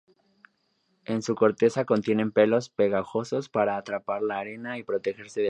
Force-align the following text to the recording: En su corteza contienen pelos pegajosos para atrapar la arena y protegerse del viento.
En 1.05 1.21
su 1.21 1.35
corteza 1.35 1.85
contienen 1.85 2.31
pelos 2.31 2.69
pegajosos 2.71 3.49
para 3.49 3.77
atrapar 3.77 4.23
la 4.23 4.39
arena 4.39 4.79
y 4.79 4.83
protegerse 4.83 5.15
del 5.15 5.33
viento. 5.33 5.39